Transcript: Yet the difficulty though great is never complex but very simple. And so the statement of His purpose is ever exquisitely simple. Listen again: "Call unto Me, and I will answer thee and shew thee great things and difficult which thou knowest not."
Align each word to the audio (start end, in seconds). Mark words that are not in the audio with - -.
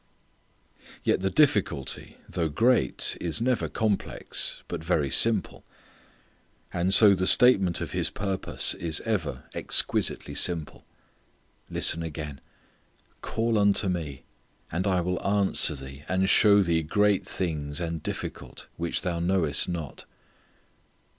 Yet 1.03 1.19
the 1.21 1.29
difficulty 1.29 2.17
though 2.27 2.49
great 2.49 3.15
is 3.21 3.39
never 3.39 3.69
complex 3.69 4.63
but 4.67 4.83
very 4.83 5.11
simple. 5.11 5.63
And 6.73 6.91
so 6.91 7.13
the 7.13 7.27
statement 7.27 7.81
of 7.81 7.91
His 7.91 8.09
purpose 8.09 8.73
is 8.73 8.99
ever 9.01 9.43
exquisitely 9.53 10.33
simple. 10.33 10.85
Listen 11.69 12.01
again: 12.01 12.41
"Call 13.21 13.59
unto 13.59 13.89
Me, 13.89 14.23
and 14.71 14.87
I 14.87 15.01
will 15.01 15.23
answer 15.23 15.75
thee 15.75 16.03
and 16.09 16.27
shew 16.27 16.63
thee 16.63 16.81
great 16.81 17.27
things 17.27 17.79
and 17.79 18.01
difficult 18.01 18.65
which 18.77 19.01
thou 19.03 19.19
knowest 19.19 19.69
not." 19.69 20.05